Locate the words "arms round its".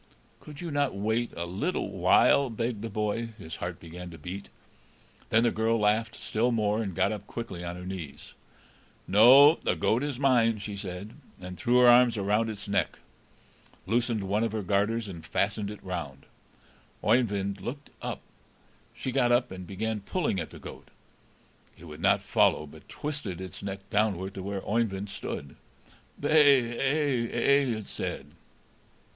11.87-12.67